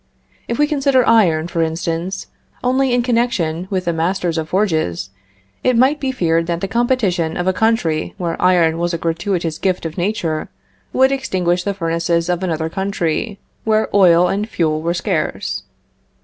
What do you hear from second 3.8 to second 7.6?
the masters of forges, it might be feared that the competition of a